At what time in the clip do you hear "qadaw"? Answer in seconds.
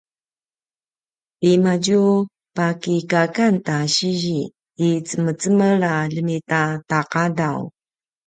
7.11-7.59